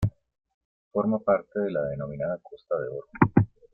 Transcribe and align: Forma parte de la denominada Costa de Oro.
Forma 0.91 1.19
parte 1.19 1.59
de 1.59 1.69
la 1.73 1.83
denominada 1.83 2.39
Costa 2.41 2.75
de 2.79 2.87
Oro. 2.87 3.07